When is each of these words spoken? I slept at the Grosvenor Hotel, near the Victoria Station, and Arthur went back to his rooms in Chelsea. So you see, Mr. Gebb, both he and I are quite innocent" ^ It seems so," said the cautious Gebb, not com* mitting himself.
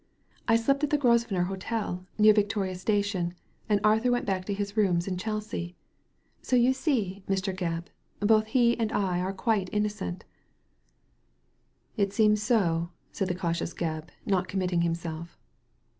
I 0.47 0.55
slept 0.55 0.83
at 0.83 0.89
the 0.89 0.97
Grosvenor 0.97 1.43
Hotel, 1.43 2.07
near 2.17 2.33
the 2.33 2.41
Victoria 2.41 2.73
Station, 2.73 3.35
and 3.69 3.79
Arthur 3.83 4.09
went 4.09 4.25
back 4.25 4.45
to 4.45 4.53
his 4.55 4.75
rooms 4.75 5.07
in 5.07 5.15
Chelsea. 5.15 5.75
So 6.41 6.55
you 6.55 6.73
see, 6.73 7.21
Mr. 7.29 7.55
Gebb, 7.55 7.85
both 8.19 8.47
he 8.47 8.75
and 8.79 8.91
I 8.91 9.19
are 9.19 9.31
quite 9.31 9.69
innocent" 9.71 10.25
^ 10.25 10.25
It 11.97 12.13
seems 12.13 12.41
so," 12.41 12.89
said 13.11 13.27
the 13.27 13.35
cautious 13.35 13.75
Gebb, 13.75 14.09
not 14.25 14.47
com* 14.47 14.61
mitting 14.61 14.81
himself. 14.81 15.37